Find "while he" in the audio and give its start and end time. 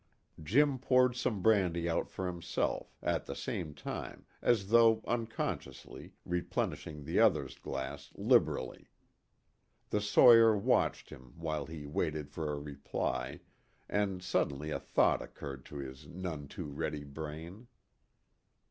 11.37-11.85